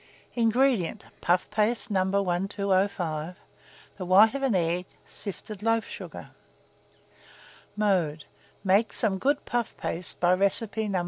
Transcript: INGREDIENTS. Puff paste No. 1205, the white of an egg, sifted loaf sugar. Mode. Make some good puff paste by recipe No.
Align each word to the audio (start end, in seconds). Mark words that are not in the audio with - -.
INGREDIENTS. 0.33 1.05
Puff 1.21 1.47
paste 1.51 1.91
No. 1.91 2.03
1205, 2.05 3.35
the 3.97 4.05
white 4.05 4.33
of 4.33 4.41
an 4.41 4.55
egg, 4.55 4.87
sifted 5.05 5.61
loaf 5.61 5.85
sugar. 5.85 6.31
Mode. 7.75 8.23
Make 8.63 8.93
some 8.93 9.19
good 9.19 9.45
puff 9.45 9.77
paste 9.77 10.19
by 10.19 10.33
recipe 10.33 10.87
No. 10.87 10.99